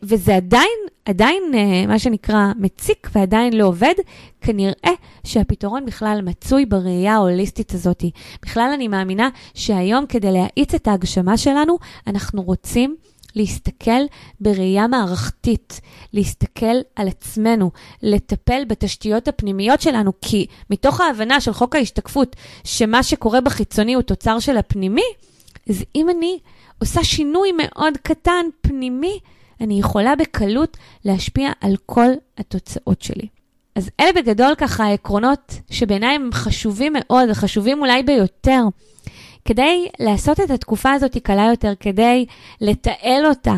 וזה 0.03 0.35
עדיין, 0.35 0.79
עדיין, 1.05 1.43
אה, 1.53 1.87
מה 1.87 1.99
שנקרא, 1.99 2.51
מציק 2.59 3.09
ועדיין 3.15 3.53
לא 3.53 3.65
עובד, 3.65 3.93
כנראה 4.41 4.91
שהפתרון 5.23 5.85
בכלל 5.85 6.19
מצוי 6.23 6.65
בראייה 6.65 7.13
ההוליסטית 7.13 7.73
הזאת. 7.73 8.03
בכלל 8.41 8.71
אני 8.73 8.87
מאמינה 8.87 9.29
שהיום 9.53 10.05
כדי 10.05 10.31
להאיץ 10.31 10.73
את 10.73 10.87
ההגשמה 10.87 11.37
שלנו, 11.37 11.77
אנחנו 12.07 12.41
רוצים 12.41 12.95
להסתכל 13.35 14.01
בראייה 14.39 14.87
מערכתית, 14.87 15.81
להסתכל 16.13 16.75
על 16.95 17.07
עצמנו, 17.07 17.71
לטפל 18.03 18.65
בתשתיות 18.67 19.27
הפנימיות 19.27 19.81
שלנו, 19.81 20.11
כי 20.21 20.45
מתוך 20.69 21.01
ההבנה 21.01 21.41
של 21.41 21.53
חוק 21.53 21.75
ההשתקפות, 21.75 22.35
שמה 22.63 23.03
שקורה 23.03 23.41
בחיצוני 23.41 23.93
הוא 23.93 24.03
תוצר 24.03 24.39
של 24.39 24.57
הפנימי, 24.57 25.01
אז 25.69 25.83
אם 25.95 26.09
אני 26.09 26.39
עושה 26.79 27.03
שינוי 27.03 27.51
מאוד 27.57 27.97
קטן 27.97 28.45
פנימי, 28.61 29.19
אני 29.61 29.79
יכולה 29.79 30.15
בקלות 30.15 30.77
להשפיע 31.05 31.51
על 31.61 31.75
כל 31.85 32.07
התוצאות 32.37 33.01
שלי. 33.01 33.27
אז 33.75 33.89
אלה 33.99 34.11
בגדול 34.15 34.55
ככה 34.55 34.83
העקרונות 34.83 35.53
שבעיניי 35.71 36.15
הם 36.15 36.29
חשובים 36.33 36.93
מאוד, 36.95 37.29
וחשובים 37.29 37.79
אולי 37.81 38.03
ביותר, 38.03 38.61
כדי 39.45 39.87
לעשות 39.99 40.39
את 40.39 40.51
התקופה 40.51 40.91
הזאת 40.91 41.17
קלה 41.17 41.47
יותר, 41.51 41.73
כדי 41.79 42.25
לתעל 42.61 43.25
אותה. 43.25 43.55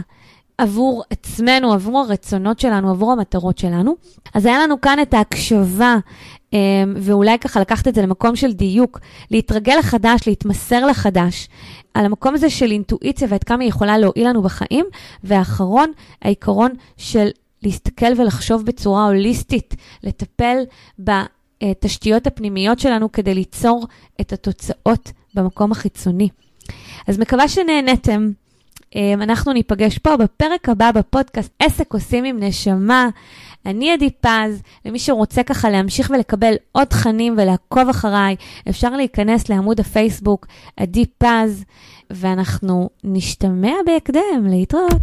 עבור 0.61 1.03
עצמנו, 1.09 1.73
עבור 1.73 1.99
הרצונות 1.99 2.59
שלנו, 2.59 2.89
עבור 2.89 3.11
המטרות 3.11 3.57
שלנו. 3.57 3.95
אז 4.33 4.45
היה 4.45 4.59
לנו 4.59 4.81
כאן 4.81 4.97
את 5.01 5.13
ההקשבה, 5.13 5.97
אמ, 6.53 6.59
ואולי 6.97 7.39
ככה 7.39 7.59
לקחת 7.59 7.87
את 7.87 7.95
זה 7.95 8.01
למקום 8.01 8.35
של 8.35 8.51
דיוק, 8.51 8.99
להתרגל 9.31 9.75
לחדש, 9.79 10.27
להתמסר 10.27 10.85
לחדש, 10.85 11.47
על 11.93 12.05
המקום 12.05 12.33
הזה 12.33 12.49
של 12.49 12.71
אינטואיציה 12.71 13.27
ועד 13.31 13.43
כמה 13.43 13.63
היא 13.63 13.69
יכולה 13.69 13.97
להועיל 13.97 14.27
לנו 14.27 14.41
בחיים. 14.41 14.85
ואחרון, 15.23 15.91
העיקרון 16.21 16.71
של 16.97 17.27
להסתכל 17.63 18.13
ולחשוב 18.17 18.65
בצורה 18.65 19.05
הוליסטית, 19.05 19.75
לטפל 20.03 20.57
בתשתיות 20.99 22.27
הפנימיות 22.27 22.79
שלנו 22.79 23.11
כדי 23.11 23.33
ליצור 23.33 23.87
את 24.21 24.33
התוצאות 24.33 25.11
במקום 25.33 25.71
החיצוני. 25.71 26.29
אז 27.07 27.19
מקווה 27.19 27.47
שנהנתם. 27.47 28.31
אמ, 28.95 29.21
אנחנו 29.21 29.53
ניפגש 29.53 29.97
פה 29.97 30.17
בפרק 30.17 30.69
הבא 30.69 30.91
בפודקאסט 30.91 31.51
עסק 31.59 31.93
עושים 31.93 32.23
עם 32.23 32.43
נשמה. 32.43 33.09
אני 33.65 33.91
עדי 33.91 34.09
פז, 34.21 34.61
למי 34.85 34.99
שרוצה 34.99 35.43
ככה 35.43 35.69
להמשיך 35.69 36.09
ולקבל 36.09 36.53
עוד 36.71 36.87
תכנים 36.87 37.35
ולעקוב 37.37 37.89
אחריי, 37.89 38.35
אפשר 38.69 38.89
להיכנס 38.89 39.49
לעמוד 39.49 39.79
הפייסבוק 39.79 40.47
עדי 40.77 41.05
פז, 41.17 41.63
ואנחנו 42.09 42.89
נשתמע 43.03 43.73
בהקדם, 43.85 44.47
להתראות. 44.49 45.01